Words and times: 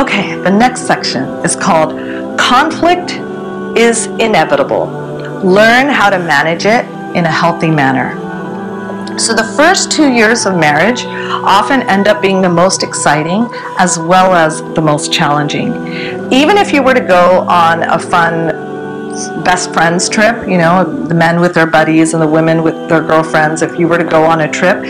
Okay, 0.00 0.34
the 0.36 0.50
next 0.50 0.86
section 0.86 1.24
is 1.44 1.54
called 1.54 1.90
Conflict 2.38 3.10
is 3.76 4.06
Inevitable. 4.06 4.86
Learn 5.44 5.88
how 5.88 6.08
to 6.08 6.18
manage 6.18 6.64
it 6.64 6.86
in 7.14 7.26
a 7.26 7.30
healthy 7.30 7.70
manner. 7.70 8.16
So, 9.18 9.34
the 9.34 9.44
first 9.58 9.92
two 9.92 10.10
years 10.10 10.46
of 10.46 10.56
marriage 10.56 11.04
often 11.04 11.82
end 11.82 12.08
up 12.08 12.22
being 12.22 12.40
the 12.40 12.48
most 12.48 12.82
exciting 12.82 13.46
as 13.78 13.98
well 13.98 14.34
as 14.34 14.62
the 14.74 14.80
most 14.80 15.12
challenging. 15.12 15.74
Even 16.32 16.56
if 16.56 16.72
you 16.72 16.82
were 16.82 16.94
to 16.94 17.06
go 17.06 17.40
on 17.40 17.82
a 17.82 17.98
fun 17.98 18.70
best 19.44 19.70
friends 19.74 20.08
trip, 20.08 20.48
you 20.48 20.56
know, 20.56 20.82
the 21.08 21.14
men 21.14 21.42
with 21.42 21.52
their 21.52 21.66
buddies 21.66 22.14
and 22.14 22.22
the 22.22 22.26
women 22.26 22.62
with 22.62 22.88
their 22.88 23.02
girlfriends, 23.02 23.60
if 23.60 23.78
you 23.78 23.86
were 23.86 23.98
to 23.98 24.04
go 24.04 24.24
on 24.24 24.40
a 24.40 24.50
trip, 24.50 24.82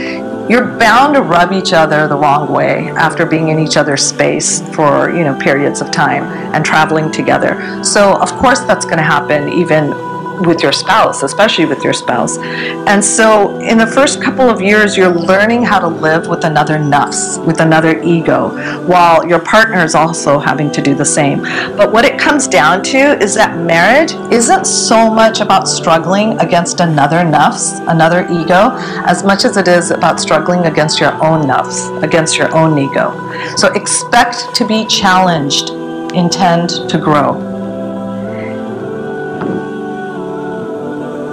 you're 0.50 0.66
bound 0.78 1.14
to 1.14 1.22
rub 1.22 1.52
each 1.52 1.72
other 1.72 2.08
the 2.08 2.16
wrong 2.16 2.50
way 2.50 2.88
after 2.96 3.24
being 3.24 3.50
in 3.50 3.60
each 3.60 3.76
other's 3.76 4.04
space 4.04 4.60
for, 4.74 5.08
you 5.16 5.22
know, 5.22 5.38
periods 5.38 5.80
of 5.80 5.92
time 5.92 6.24
and 6.52 6.64
traveling 6.64 7.12
together. 7.12 7.84
So, 7.84 8.16
of 8.16 8.32
course, 8.32 8.58
that's 8.62 8.84
going 8.84 8.96
to 8.96 9.04
happen 9.04 9.48
even 9.48 9.92
with 10.40 10.62
your 10.62 10.72
spouse, 10.72 11.22
especially 11.22 11.66
with 11.66 11.82
your 11.84 11.92
spouse. 11.92 12.38
And 12.38 13.04
so, 13.04 13.58
in 13.60 13.78
the 13.78 13.86
first 13.86 14.22
couple 14.22 14.48
of 14.48 14.60
years, 14.60 14.96
you're 14.96 15.14
learning 15.14 15.62
how 15.62 15.78
to 15.78 15.88
live 15.88 16.26
with 16.28 16.44
another 16.44 16.78
nafs, 16.78 17.44
with 17.44 17.60
another 17.60 18.00
ego, 18.02 18.50
while 18.86 19.26
your 19.26 19.40
partner 19.40 19.84
is 19.84 19.94
also 19.94 20.38
having 20.38 20.70
to 20.72 20.82
do 20.82 20.94
the 20.94 21.04
same. 21.04 21.42
But 21.76 21.92
what 21.92 22.04
it 22.04 22.18
comes 22.18 22.48
down 22.48 22.82
to 22.84 22.98
is 23.22 23.34
that 23.34 23.58
marriage 23.58 24.12
isn't 24.32 24.66
so 24.66 25.10
much 25.10 25.40
about 25.40 25.68
struggling 25.68 26.38
against 26.40 26.80
another 26.80 27.18
nafs, 27.18 27.80
another 27.88 28.26
ego, 28.30 28.70
as 29.06 29.22
much 29.24 29.44
as 29.44 29.56
it 29.56 29.68
is 29.68 29.90
about 29.90 30.20
struggling 30.20 30.66
against 30.66 31.00
your 31.00 31.12
own 31.24 31.46
nafs, 31.46 32.02
against 32.02 32.36
your 32.38 32.54
own 32.54 32.78
ego. 32.78 33.10
So, 33.56 33.72
expect 33.72 34.54
to 34.54 34.66
be 34.66 34.86
challenged, 34.86 35.70
intend 36.14 36.70
to 36.88 36.98
grow. 36.98 37.49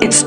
It's 0.02 0.24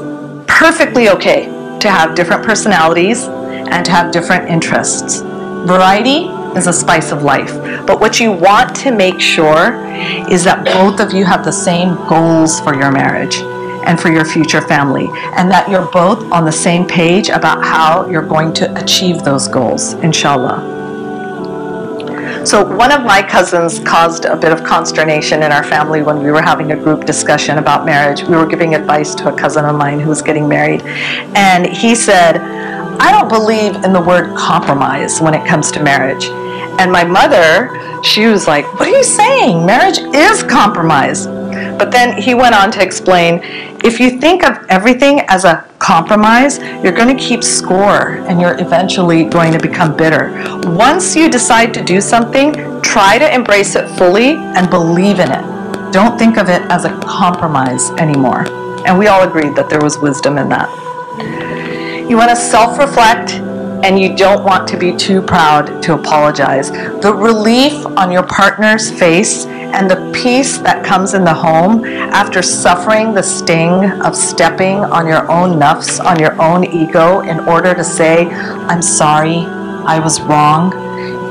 perfectly 0.47 1.09
okay 1.09 1.47
to 1.81 1.91
have 1.91 2.15
different 2.15 2.45
personalities 2.45 3.25
and 3.25 3.85
to 3.85 3.91
have 3.91 4.13
different 4.13 4.49
interests. 4.49 5.21
Variety 5.67 6.27
is 6.57 6.67
a 6.67 6.73
spice 6.73 7.13
of 7.13 7.23
life. 7.23 7.55
But 7.87 8.01
what 8.01 8.19
you 8.19 8.33
want 8.33 8.75
to 8.77 8.91
make 8.91 9.21
sure 9.21 9.85
is 10.31 10.45
that 10.45 10.65
both 10.65 11.01
of 11.01 11.13
you 11.13 11.25
have 11.25 11.45
the 11.45 11.53
same 11.53 11.95
goals 12.07 12.61
for 12.61 12.75
your 12.75 12.91
marriage 12.91 13.37
and 13.87 13.99
for 13.99 14.11
your 14.11 14.25
future 14.25 14.61
family, 14.61 15.09
and 15.37 15.51
that 15.51 15.69
you're 15.71 15.91
both 15.91 16.31
on 16.31 16.45
the 16.45 16.53
same 16.53 16.87
page 16.87 17.29
about 17.31 17.65
how 17.65 18.07
you're 18.09 18.27
going 18.27 18.53
to 18.53 18.83
achieve 18.83 19.23
those 19.23 19.49
goals, 19.49 19.95
inshallah. 19.95 20.80
So, 22.43 22.65
one 22.65 22.91
of 22.91 23.03
my 23.03 23.23
cousins 23.23 23.81
caused 23.81 24.25
a 24.25 24.35
bit 24.35 24.51
of 24.51 24.65
consternation 24.65 25.43
in 25.43 25.53
our 25.53 25.63
family 25.63 26.01
when 26.01 26.23
we 26.23 26.31
were 26.31 26.41
having 26.41 26.73
a 26.73 26.77
group 26.77 27.05
discussion 27.05 27.59
about 27.59 27.85
marriage. 27.85 28.23
We 28.23 28.35
were 28.35 28.47
giving 28.47 28.75
advice 28.75 29.15
to 29.17 29.33
a 29.33 29.37
cousin 29.37 29.67
of 29.67 29.77
mine 29.77 30.01
who 30.01 30.09
was 30.09 30.23
getting 30.23 30.49
married, 30.49 30.81
and 31.37 31.67
he 31.67 31.95
said, 31.95 32.39
I 32.39 33.13
don't 33.13 33.29
believe 33.29 33.85
in 33.85 33.93
the 33.93 34.01
word 34.01 34.35
compromise 34.39 35.21
when 35.21 35.35
it 35.35 35.47
comes 35.47 35.71
to 35.73 35.83
marriage. 35.83 36.25
And 36.81 36.91
my 36.91 37.05
mother, 37.05 38.03
she 38.03 38.25
was 38.27 38.47
like, 38.47 38.65
What 38.81 38.89
are 38.89 38.97
you 38.97 39.05
saying? 39.05 39.67
Marriage 39.67 39.99
is 39.99 40.43
compromise. 40.43 41.27
But 41.27 41.91
then 41.91 42.21
he 42.21 42.35
went 42.35 42.55
on 42.55 42.71
to 42.73 42.83
explain 42.83 43.41
if 43.85 44.01
you 44.01 44.19
think 44.19 44.45
of 44.45 44.65
everything 44.71 45.21
as 45.29 45.45
a 45.45 45.70
compromise, 45.91 46.61
you're 46.85 46.93
going 46.93 47.09
to 47.17 47.21
keep 47.21 47.43
score 47.43 48.19
and 48.29 48.41
you're 48.41 48.57
eventually 48.61 49.25
going 49.25 49.51
to 49.53 49.59
become 49.59 49.97
bitter. 49.97 50.31
Once 50.67 51.17
you 51.17 51.29
decide 51.29 51.75
to 51.75 51.83
do 51.83 52.01
something, 52.01 52.53
try 52.81 53.19
to 53.19 53.35
embrace 53.35 53.75
it 53.75 53.89
fully 53.99 54.35
and 54.57 54.71
believe 54.71 55.19
in 55.19 55.29
it. 55.33 55.93
Don't 55.93 56.17
think 56.17 56.37
of 56.37 56.49
it 56.49 56.63
as 56.71 56.85
a 56.85 56.97
compromise 57.01 57.91
anymore. 57.99 58.47
And 58.87 58.97
we 58.97 59.09
all 59.09 59.29
agreed 59.29 59.57
that 59.57 59.69
there 59.69 59.81
was 59.81 59.99
wisdom 59.99 60.39
in 60.39 60.49
that. 60.51 60.69
You 62.09 62.17
want 62.17 62.31
to 62.31 62.37
self 62.37 62.79
reflect 62.79 63.33
and 63.83 63.99
you 63.99 64.17
don't 64.17 64.45
want 64.45 64.69
to 64.69 64.77
be 64.77 64.97
too 64.97 65.21
proud 65.21 65.83
to 65.83 65.95
apologize. 65.95 66.71
The 66.71 67.13
relief 67.13 67.85
on 67.97 68.13
your 68.13 68.23
partner's 68.23 68.93
face 68.93 69.45
and 69.75 69.91
the 69.91 70.13
peace 70.13 70.59
that 70.59 70.85
comes 70.85 71.15
in 71.15 71.25
the 71.25 71.35
home 71.35 71.85
after 71.85 72.43
suffering 72.43 73.15
the 73.15 73.23
sting 73.23 73.91
of 74.03 74.17
stepping 74.17 74.79
on 74.79 75.07
your 75.07 75.31
own 75.31 75.59
nafs, 75.59 76.05
on 76.05 76.19
your 76.19 76.41
own 76.41 76.65
ego, 76.65 77.21
in 77.21 77.41
order 77.41 77.75
to 77.75 77.85
say, 77.85 78.27
I'm 78.29 78.83
sorry, 78.83 79.39
I 79.87 79.99
was 79.99 80.21
wrong, 80.21 80.73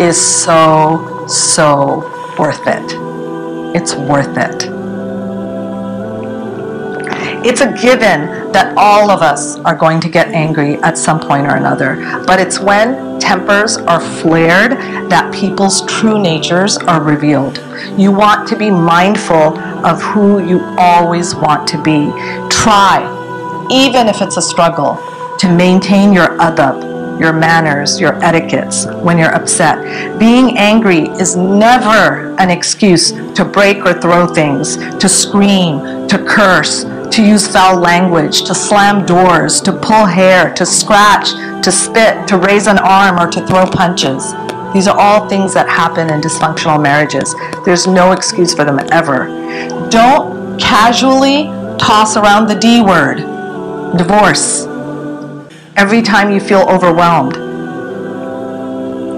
is 0.01 0.19
so, 0.19 1.27
so 1.27 2.35
worth 2.39 2.65
it. 2.65 2.95
It's 3.75 3.95
worth 3.95 4.37
it. 4.37 4.78
It's 7.41 7.61
a 7.61 7.71
given 7.71 8.51
that 8.51 8.73
all 8.75 9.09
of 9.09 9.21
us 9.21 9.57
are 9.59 9.75
going 9.75 10.01
to 10.01 10.09
get 10.09 10.27
angry 10.29 10.75
at 10.77 10.97
some 10.97 11.21
point 11.21 11.47
or 11.47 11.55
another, 11.55 11.95
but 12.27 12.37
it's 12.37 12.59
when 12.59 13.17
tempers 13.19 13.77
are 13.77 14.01
flared 14.01 14.71
that 15.09 15.33
people's 15.33 15.85
true 15.85 16.21
natures 16.21 16.77
are 16.77 17.01
revealed. 17.01 17.63
You 17.97 18.11
want 18.11 18.47
to 18.49 18.57
be 18.57 18.69
mindful 18.69 19.57
of 19.85 20.01
who 20.01 20.45
you 20.45 20.61
always 20.77 21.33
want 21.33 21.65
to 21.69 21.81
be. 21.81 22.11
Try, 22.49 22.99
even 23.71 24.07
if 24.07 24.21
it's 24.21 24.35
a 24.35 24.41
struggle, 24.41 24.99
to 25.39 25.47
maintain 25.55 26.11
your 26.11 26.37
adab, 26.39 27.19
your 27.21 27.31
manners, 27.31 27.99
your 27.99 28.21
etiquettes 28.23 28.85
when 28.85 29.17
you're 29.17 29.33
upset. 29.33 30.19
Being 30.19 30.57
angry 30.57 31.07
is 31.19 31.37
never 31.37 32.35
an 32.37 32.49
excuse 32.49 33.11
to 33.11 33.45
break 33.45 33.85
or 33.85 33.93
throw 33.93 34.27
things, 34.27 34.75
to 34.75 35.07
scream, 35.07 36.07
to 36.07 36.17
curse, 36.27 36.85
to 37.11 37.23
use 37.25 37.47
foul 37.47 37.79
language, 37.79 38.43
to 38.43 38.53
slam 38.53 39.05
doors, 39.05 39.61
to 39.61 39.71
pull 39.71 40.05
hair, 40.05 40.53
to 40.53 40.65
scratch, 40.65 41.31
to 41.63 41.71
spit, 41.71 42.27
to 42.27 42.37
raise 42.37 42.67
an 42.67 42.77
arm, 42.77 43.19
or 43.19 43.29
to 43.29 43.45
throw 43.47 43.65
punches. 43.65 44.33
These 44.73 44.87
are 44.87 44.97
all 44.97 45.27
things 45.27 45.53
that 45.55 45.67
happen 45.67 46.11
in 46.11 46.21
dysfunctional 46.21 46.81
marriages. 46.81 47.33
There's 47.65 47.87
no 47.87 48.11
excuse 48.11 48.53
for 48.53 48.63
them 48.63 48.79
ever. 48.91 49.25
Don't 49.89 50.59
casually 50.59 51.45
toss 51.79 52.15
around 52.15 52.47
the 52.47 52.55
D 52.55 52.81
word, 52.81 53.17
divorce, 53.97 54.65
every 55.75 56.01
time 56.01 56.31
you 56.31 56.39
feel 56.39 56.61
overwhelmed. 56.69 57.35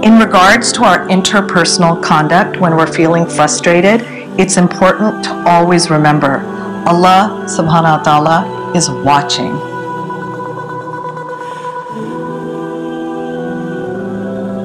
In 0.06 0.18
regards 0.18 0.72
to 0.74 0.84
our 0.84 1.08
interpersonal 1.10 2.02
conduct 2.02 2.58
when 2.58 2.76
we're 2.76 2.92
feeling 2.92 3.26
frustrated, 3.26 4.02
it's 4.40 4.58
important 4.58 5.24
to 5.26 5.44
always 5.48 5.90
remember 5.90 6.61
Allah 6.82 7.46
subhanahu 7.46 7.98
wa 7.98 8.04
ta'ala 8.04 8.38
is 8.74 8.90
watching. 8.90 9.54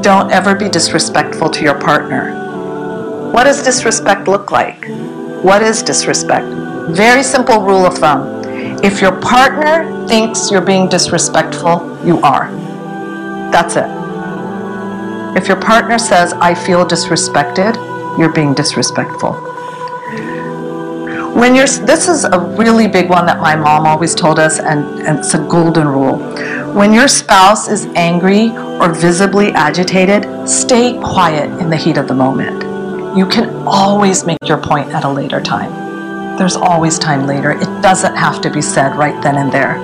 Don't 0.01 0.31
ever 0.33 0.55
be 0.55 0.71
disrespectful 0.71 1.51
to 1.51 1.63
your 1.63 1.79
partner. 1.79 2.33
What 3.33 3.45
does 3.45 3.63
disrespect 3.63 4.29
look 4.29 4.51
like? 4.51 4.89
What 5.45 5.61
is 5.61 5.83
disrespect? 5.83 6.47
Very 6.97 7.23
simple 7.23 7.61
rule 7.61 7.85
of 7.85 7.99
thumb. 7.99 8.41
If 8.83 9.03
your 9.03 9.13
partner 9.21 9.85
thinks 10.09 10.51
you're 10.51 10.65
being 10.65 10.89
disrespectful, 10.89 12.01
you 12.03 12.21
are. 12.23 12.49
That's 13.53 13.77
it. 13.77 13.91
If 15.37 15.49
your 15.49 15.61
partner 15.61 15.99
says, 15.99 16.33
I 16.41 16.55
feel 16.55 16.87
disrespected, 16.87 17.77
you're 18.19 18.33
being 18.33 18.55
disrespectful 18.55 19.37
when 21.37 21.55
you're 21.55 21.67
this 21.67 22.09
is 22.09 22.25
a 22.25 22.39
really 22.39 22.89
big 22.89 23.11
one 23.11 23.27
that 23.27 23.41
my 23.41 23.55
mom 23.55 23.87
always 23.87 24.15
told 24.15 24.39
us 24.39 24.59
and, 24.59 24.85
and, 25.07 25.19
it's 25.19 25.35
a 25.35 25.39
golden 25.39 25.87
rule. 25.87 26.17
When 26.73 26.95
your 26.95 27.09
spouse 27.09 27.69
is 27.69 27.85
angry 27.95 28.57
or 28.81 28.95
visibly 28.95 29.53
agitated 29.53 30.49
stay 30.49 30.99
quiet 30.99 31.51
in 31.61 31.69
the 31.69 31.77
heat 31.77 31.99
of 31.99 32.09
the 32.09 32.15
moment. 32.15 32.63
You 33.17 33.27
can 33.27 33.51
always 33.67 34.25
make 34.25 34.39
your 34.45 34.57
point 34.57 34.91
at 34.93 35.05
a 35.05 35.09
later 35.09 35.43
time. 35.43 36.39
There's 36.39 36.57
always 36.57 36.99
time 36.99 37.27
later. 37.27 37.51
It 37.51 37.83
doesn't 37.83 38.17
have 38.17 38.41
to 38.41 38.51
be 38.51 38.63
said 38.63 38.97
right 38.97 39.23
then 39.23 39.37
and 39.37 39.53
there. 39.53 39.79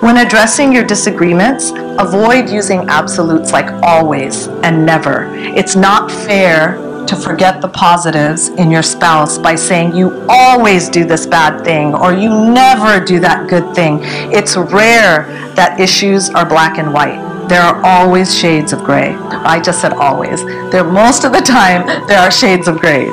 When 0.00 0.18
addressing 0.18 0.72
your 0.72 0.84
disagreements, 0.84 1.70
avoid 1.98 2.48
using 2.48 2.88
absolutes 2.88 3.52
like 3.52 3.70
always 3.82 4.48
and 4.48 4.86
never. 4.86 5.34
It's 5.34 5.76
not 5.76 6.10
fair 6.10 6.85
to 7.06 7.16
forget 7.16 7.60
the 7.60 7.68
positives 7.68 8.48
in 8.48 8.70
your 8.70 8.82
spouse 8.82 9.38
by 9.38 9.54
saying 9.54 9.94
you 9.94 10.26
always 10.28 10.88
do 10.88 11.04
this 11.04 11.26
bad 11.26 11.64
thing 11.64 11.94
or 11.94 12.12
you 12.12 12.28
never 12.28 13.04
do 13.04 13.20
that 13.20 13.48
good 13.48 13.74
thing. 13.74 14.00
It's 14.32 14.56
rare 14.56 15.24
that 15.54 15.78
issues 15.80 16.30
are 16.30 16.44
black 16.44 16.78
and 16.78 16.92
white. 16.92 17.48
There 17.48 17.62
are 17.62 17.80
always 17.84 18.36
shades 18.36 18.72
of 18.72 18.80
gray. 18.80 19.14
I 19.14 19.60
just 19.60 19.80
said 19.80 19.92
always. 19.92 20.44
There 20.70 20.84
most 20.84 21.24
of 21.24 21.32
the 21.32 21.40
time 21.40 21.86
there 22.08 22.18
are 22.18 22.30
shades 22.30 22.66
of 22.68 22.78
gray. 22.78 23.10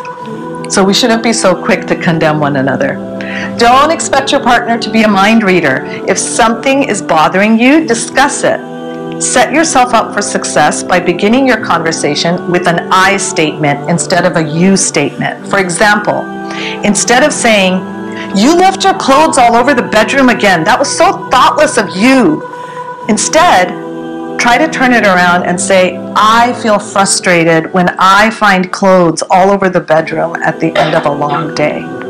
So 0.69 0.83
we 0.83 0.93
shouldn't 0.93 1.21
be 1.21 1.33
so 1.33 1.53
quick 1.55 1.85
to 1.87 1.95
condemn 1.95 2.39
one 2.39 2.55
another. 2.55 2.95
Don't 3.57 3.91
expect 3.91 4.31
your 4.31 4.41
partner 4.41 4.79
to 4.79 4.89
be 4.89 5.03
a 5.03 5.07
mind 5.07 5.43
reader. 5.43 5.83
If 6.07 6.17
something 6.17 6.83
is 6.83 7.01
bothering 7.01 7.59
you, 7.59 7.85
discuss 7.85 8.43
it 8.43 8.72
Set 9.23 9.53
yourself 9.53 9.93
up 9.93 10.13
for 10.13 10.21
success 10.21 10.83
by 10.83 10.99
beginning 10.99 11.47
your 11.47 11.63
conversation 11.63 12.51
with 12.51 12.67
an 12.67 12.89
I 12.91 13.15
statement 13.15 13.89
instead 13.89 14.25
of 14.25 14.35
a 14.35 14.43
you 14.43 14.75
statement. 14.75 15.47
For 15.47 15.59
example, 15.59 16.25
instead 16.83 17.23
of 17.23 17.31
saying, 17.31 17.75
You 18.35 18.57
left 18.57 18.83
your 18.83 18.95
clothes 18.95 19.37
all 19.37 19.55
over 19.55 19.73
the 19.73 19.81
bedroom 19.81 20.27
again. 20.27 20.65
That 20.65 20.77
was 20.77 20.89
so 20.95 21.29
thoughtless 21.29 21.77
of 21.77 21.95
you. 21.95 22.43
Instead, 23.07 23.69
try 24.39 24.57
to 24.57 24.67
turn 24.67 24.91
it 24.91 25.05
around 25.05 25.43
and 25.43 25.59
say, 25.59 25.95
I 26.17 26.51
feel 26.61 26.77
frustrated 26.77 27.71
when 27.73 27.95
I 27.97 28.29
find 28.29 28.73
clothes 28.73 29.23
all 29.29 29.51
over 29.51 29.69
the 29.69 29.79
bedroom 29.79 30.35
at 30.35 30.59
the 30.59 30.75
end 30.77 30.95
of 30.95 31.05
a 31.05 31.11
long 31.11 31.55
day. 31.55 32.02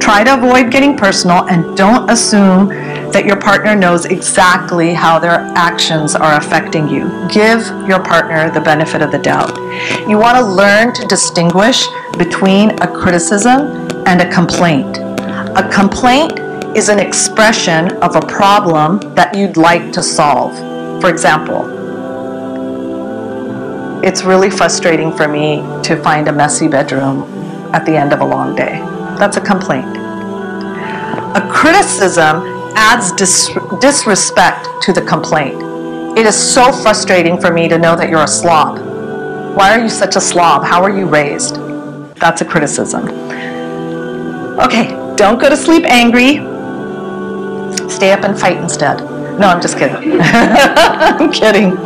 Try 0.00 0.24
to 0.24 0.34
avoid 0.34 0.70
getting 0.70 0.96
personal 0.96 1.46
and 1.48 1.76
don't 1.76 2.10
assume 2.10 2.68
that 3.12 3.24
your 3.24 3.36
partner 3.36 3.74
knows 3.74 4.04
exactly 4.04 4.94
how 4.94 5.18
their 5.18 5.40
actions 5.56 6.14
are 6.14 6.36
affecting 6.36 6.88
you. 6.88 7.08
Give 7.28 7.60
your 7.86 8.02
partner 8.02 8.50
the 8.50 8.60
benefit 8.60 9.02
of 9.02 9.10
the 9.12 9.18
doubt. 9.18 9.56
You 10.08 10.18
want 10.18 10.36
to 10.38 10.44
learn 10.44 10.94
to 10.94 11.06
distinguish 11.06 11.86
between 12.16 12.70
a 12.82 12.86
criticism 12.86 13.88
and 14.06 14.20
a 14.20 14.30
complaint. 14.30 14.98
A 14.98 15.68
complaint 15.72 16.38
is 16.76 16.88
an 16.88 16.98
expression 16.98 17.92
of 18.02 18.16
a 18.16 18.20
problem 18.20 19.00
that 19.14 19.34
you'd 19.34 19.56
like 19.56 19.92
to 19.92 20.02
solve. 20.02 20.56
For 21.00 21.10
example, 21.10 21.64
it's 24.04 24.22
really 24.22 24.50
frustrating 24.50 25.14
for 25.16 25.26
me 25.28 25.56
to 25.82 26.00
find 26.02 26.28
a 26.28 26.32
messy 26.32 26.68
bedroom 26.68 27.24
at 27.74 27.84
the 27.84 27.96
end 27.96 28.12
of 28.12 28.20
a 28.20 28.24
long 28.24 28.54
day. 28.54 28.97
That's 29.18 29.36
a 29.36 29.40
complaint. 29.40 29.96
A 31.36 31.48
criticism 31.52 32.42
adds 32.76 33.10
dis- 33.12 33.50
disrespect 33.80 34.66
to 34.82 34.92
the 34.92 35.02
complaint. 35.02 35.60
It 36.16 36.24
is 36.24 36.36
so 36.36 36.70
frustrating 36.70 37.40
for 37.40 37.52
me 37.52 37.68
to 37.68 37.78
know 37.78 37.96
that 37.96 38.08
you're 38.08 38.22
a 38.22 38.28
slob. 38.28 38.78
Why 39.56 39.76
are 39.76 39.82
you 39.82 39.88
such 39.88 40.14
a 40.14 40.20
slob? 40.20 40.64
How 40.64 40.82
are 40.84 40.96
you 40.96 41.06
raised? 41.06 41.56
That's 42.16 42.42
a 42.42 42.44
criticism. 42.44 43.08
Okay, 44.60 44.88
don't 45.16 45.40
go 45.40 45.48
to 45.48 45.56
sleep 45.56 45.84
angry. 45.84 46.36
Stay 47.88 48.12
up 48.12 48.22
and 48.22 48.38
fight 48.38 48.58
instead. 48.58 49.00
No, 49.38 49.48
I'm 49.48 49.60
just 49.60 49.78
kidding. 49.78 50.20
I'm 50.20 51.32
kidding. 51.32 51.76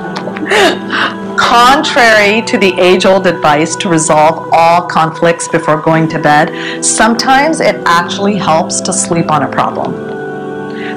Contrary 1.43 2.41
to 2.43 2.56
the 2.56 2.73
age 2.79 3.05
old 3.05 3.27
advice 3.27 3.75
to 3.77 3.89
resolve 3.89 4.49
all 4.53 4.87
conflicts 4.87 5.49
before 5.49 5.77
going 5.83 6.09
to 6.09 6.19
bed, 6.19 6.83
sometimes 6.85 7.61
it 7.61 7.83
actually 7.85 8.37
helps 8.37 8.81
to 8.81 8.93
sleep 8.93 9.31
on 9.31 9.43
a 9.43 9.49
problem. 9.49 9.93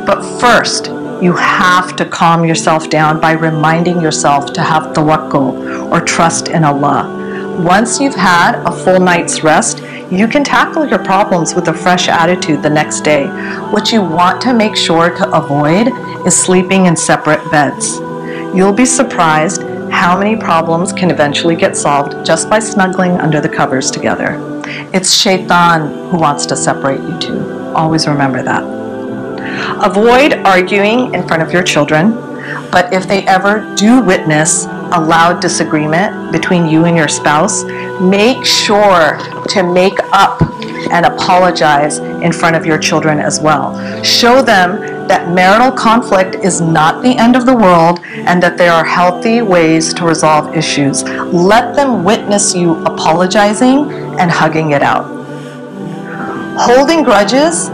But 0.06 0.24
first, 0.40 0.88
you 1.22 1.34
have 1.34 1.96
to 1.96 2.06
calm 2.06 2.46
yourself 2.46 2.90
down 2.90 3.20
by 3.20 3.32
reminding 3.32 4.00
yourself 4.00 4.54
to 4.54 4.62
have 4.62 4.94
tawakkul 4.94 5.92
or 5.92 6.00
trust 6.00 6.48
in 6.48 6.64
Allah. 6.64 7.60
Once 7.60 8.00
you've 8.00 8.16
had 8.16 8.62
a 8.66 8.72
full 8.72 9.00
night's 9.00 9.44
rest, 9.44 9.82
you 10.12 10.28
can 10.28 10.44
tackle 10.44 10.88
your 10.88 11.00
problems 11.00 11.56
with 11.56 11.70
a 11.70 11.74
fresh 11.74 12.08
attitude 12.08 12.62
the 12.62 12.70
next 12.70 13.02
day. 13.02 13.26
What 13.72 13.92
you 13.92 14.02
want 14.02 14.42
to 14.42 14.54
make 14.54 14.76
sure 14.76 15.10
to 15.10 15.36
avoid 15.36 15.88
is 16.26 16.38
sleeping 16.38 16.86
in 16.86 16.96
separate 16.96 17.44
beds. 17.50 17.98
You'll 18.56 18.74
be 18.74 18.86
surprised 18.86 19.64
how 19.96 20.18
many 20.18 20.36
problems 20.36 20.92
can 20.92 21.10
eventually 21.10 21.56
get 21.56 21.76
solved 21.76 22.26
just 22.26 22.50
by 22.50 22.60
snuggling 22.60 23.12
under 23.22 23.40
the 23.40 23.48
covers 23.48 23.90
together. 23.90 24.36
It's 24.94 25.14
shaitan 25.14 26.10
who 26.10 26.18
wants 26.18 26.46
to 26.48 26.56
separate 26.58 27.00
you 27.00 27.18
two. 27.18 27.74
Always 27.74 28.06
remember 28.06 28.44
that. 28.44 28.64
Avoid 29.82 30.34
arguing 30.46 31.14
in 31.14 31.26
front 31.26 31.42
of 31.42 31.54
your 31.54 31.64
children, 31.64 32.14
but 32.72 32.92
if 32.94 33.08
they 33.08 33.26
ever 33.26 33.74
do 33.76 34.02
witness 34.02 34.66
a 34.66 35.00
loud 35.00 35.42
disagreement 35.42 36.30
between 36.32 36.68
you 36.68 36.84
and 36.86 36.98
your 36.98 37.08
spouse, 37.08 37.64
make 38.02 38.46
sure 38.46 39.18
to 39.48 39.64
make 39.64 39.98
up 40.12 40.42
and 40.92 41.06
apologize 41.06 42.00
in 42.00 42.34
front 42.34 42.58
of 42.58 42.66
your 42.66 42.78
children 42.78 43.18
as 43.18 43.40
well. 43.40 44.04
Show 44.04 44.42
them 44.42 44.95
that 45.08 45.34
marital 45.34 45.72
conflict 45.72 46.36
is 46.44 46.62
not 46.62 47.04
the 47.04 47.16
end 47.18 47.36
of 47.36 47.46
the 47.46 47.56
world 47.56 48.00
and 48.04 48.42
that 48.42 48.58
there 48.58 48.72
are 48.72 48.84
healthy 48.84 49.42
ways 49.42 49.94
to 49.94 50.06
resolve 50.06 50.56
issues. 50.56 51.04
Let 51.04 51.76
them 51.76 52.04
witness 52.04 52.56
you 52.56 52.84
apologizing 52.86 53.92
and 54.20 54.32
hugging 54.32 54.72
it 54.72 54.82
out. 54.82 55.06
Holding 56.58 57.04
grudges 57.04 57.70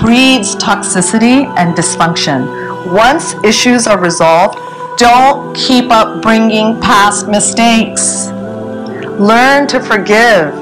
breeds 0.00 0.54
toxicity 0.56 1.46
and 1.56 1.74
dysfunction. 1.74 2.92
Once 2.92 3.34
issues 3.44 3.86
are 3.86 3.98
resolved, 3.98 4.58
don't 4.98 5.54
keep 5.56 5.90
up 5.90 6.22
bringing 6.22 6.80
past 6.80 7.28
mistakes. 7.28 8.28
Learn 9.18 9.66
to 9.68 9.80
forgive 9.80 10.54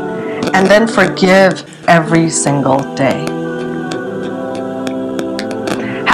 and 0.55 0.67
then 0.67 0.87
forgive 0.87 1.65
every 1.89 2.31
single 2.31 2.95
day. 2.95 3.44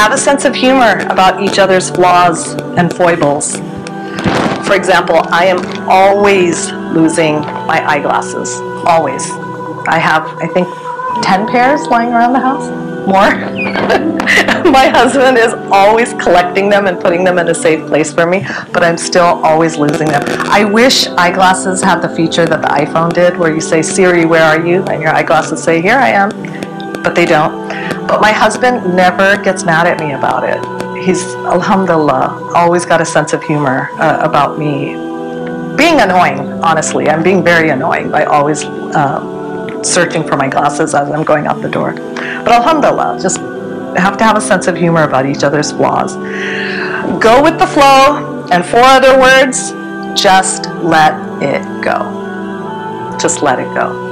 Have 0.00 0.12
a 0.12 0.19
sense 0.19 0.47
of 0.47 0.55
humor 0.55 1.00
about 1.11 1.43
each 1.43 1.58
other's 1.58 1.91
flaws 1.91 2.55
and 2.79 2.91
foibles. 2.91 3.56
For 4.67 4.75
example, 4.75 5.20
I 5.29 5.44
am 5.44 5.61
always 5.91 6.73
losing 6.73 7.41
my 7.43 7.87
eyeglasses. 7.87 8.50
Always. 8.87 9.31
I 9.87 9.99
have, 9.99 10.25
I 10.41 10.47
think, 10.47 10.67
10 11.23 11.49
pairs 11.49 11.82
lying 11.88 12.14
around 12.14 12.32
the 12.32 12.41
house 12.41 12.67
more. 13.06 13.29
My 14.73 14.88
husband 14.88 15.37
is 15.37 15.52
always 15.70 16.14
collecting 16.14 16.70
them 16.70 16.87
and 16.87 16.99
putting 16.99 17.23
them 17.23 17.38
in 17.38 17.49
a 17.49 17.55
safe 17.55 17.87
place 17.87 18.11
for 18.11 18.25
me, 18.25 18.46
but 18.73 18.82
I'm 18.82 18.96
still 18.96 19.44
always 19.44 19.76
losing 19.76 20.08
them. 20.08 20.23
I 20.49 20.64
wish 20.64 21.08
eyeglasses 21.08 21.82
had 21.82 22.00
the 22.00 22.08
feature 22.08 22.46
that 22.46 22.62
the 22.62 22.69
iPhone 22.69 23.12
did 23.12 23.37
where 23.37 23.55
you 23.55 23.61
say, 23.61 23.82
Siri, 23.82 24.25
where 24.25 24.44
are 24.44 24.67
you? 24.67 24.82
And 24.85 25.03
your 25.03 25.12
eyeglasses 25.14 25.62
say, 25.62 25.82
Here 25.82 25.99
I 25.99 26.08
am. 26.08 26.31
But 27.03 27.14
they 27.14 27.26
don't. 27.26 27.90
But 28.11 28.21
my 28.21 28.33
husband 28.33 28.95
never 28.95 29.37
gets 29.43 29.65
mad 29.65 29.87
at 29.87 30.01
me 30.01 30.12
about 30.12 30.43
it. 30.45 30.61
He's, 31.05 31.23
alhamdulillah, 31.57 32.53
always 32.55 32.85
got 32.85 33.01
a 33.01 33.05
sense 33.07 33.33
of 33.33 33.43
humor 33.43 33.89
uh, 33.93 34.19
about 34.21 34.59
me 34.59 34.97
being 35.77 36.01
annoying, 36.01 36.41
honestly. 36.62 37.09
I'm 37.09 37.23
being 37.23 37.43
very 37.45 37.71
annoying 37.71 38.11
by 38.11 38.25
always. 38.25 38.65
Uh, 38.65 39.39
searching 39.83 40.27
for 40.27 40.37
my 40.37 40.49
glasses 40.49 40.95
as 40.95 41.11
I'm 41.11 41.25
going 41.25 41.47
out 41.47 41.62
the 41.62 41.69
door. 41.69 41.93
But 41.95 42.49
alhamdulillah, 42.49 43.19
just 43.21 43.39
have 43.97 44.17
to 44.19 44.25
have 44.25 44.37
a 44.37 44.41
sense 44.41 44.67
of 44.67 44.77
humor 44.77 45.05
about 45.05 45.27
each 45.27 45.43
other's 45.43 45.73
flaws. 45.73 46.17
Go 47.21 47.43
with 47.43 47.59
the 47.59 47.67
flow, 47.67 48.47
and 48.53 48.65
four 48.65 48.83
other 48.83 49.19
words, 49.19 49.73
just 50.21 50.67
let 50.83 51.15
it 51.43 51.63
go. 51.82 53.17
Just 53.19 53.43
let 53.43 53.58
it 53.58 53.73
go. 53.75 54.09